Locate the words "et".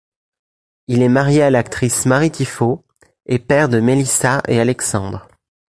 3.27-3.37, 4.47-4.59